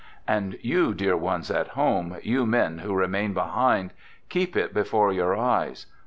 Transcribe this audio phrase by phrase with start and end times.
[0.27, 3.93] And you dear ones at home, you men who remain behind,
[4.29, 5.85] keep it before your eyes.